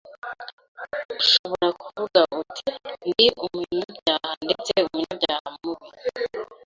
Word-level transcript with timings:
Ushobora 1.19 1.69
kuvuga 1.81 2.19
uti: 2.39 2.71
«Ndi 3.07 3.25
umunyabyaha 3.45 4.29
ndetse 4.43 4.71
umunyabyaha 4.85 5.49
mubi 5.61 5.87